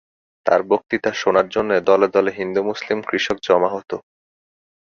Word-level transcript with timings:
তার 0.45 0.61
বক্তৃতা 0.69 1.11
শোনার 1.13 1.47
জন্যে 1.49 1.77
দলে 1.89 2.07
দলে 2.15 2.31
হিন্দু 2.39 2.61
মুসলিম 2.69 2.99
কৃষক 3.09 3.37
জমা 3.47 3.69
হতো। 3.75 3.95